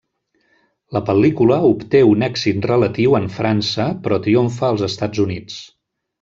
[0.95, 5.61] La pel·lícula obté un èxit relatiu en França, però triomfa als Estats Units.